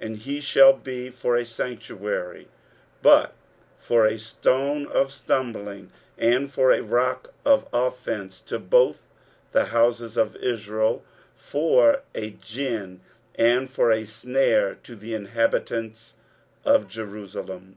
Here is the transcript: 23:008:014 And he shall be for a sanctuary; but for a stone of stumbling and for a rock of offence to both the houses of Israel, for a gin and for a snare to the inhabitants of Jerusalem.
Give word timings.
23:008:014 0.00 0.06
And 0.06 0.16
he 0.20 0.40
shall 0.40 0.72
be 0.72 1.10
for 1.10 1.36
a 1.36 1.44
sanctuary; 1.44 2.48
but 3.02 3.34
for 3.76 4.06
a 4.06 4.16
stone 4.16 4.86
of 4.86 5.12
stumbling 5.12 5.92
and 6.16 6.50
for 6.50 6.72
a 6.72 6.80
rock 6.80 7.34
of 7.44 7.68
offence 7.70 8.40
to 8.40 8.58
both 8.58 9.08
the 9.52 9.66
houses 9.66 10.16
of 10.16 10.34
Israel, 10.36 11.04
for 11.34 12.00
a 12.14 12.30
gin 12.30 13.02
and 13.34 13.68
for 13.68 13.90
a 13.90 14.06
snare 14.06 14.74
to 14.76 14.96
the 14.96 15.12
inhabitants 15.12 16.14
of 16.64 16.88
Jerusalem. 16.88 17.76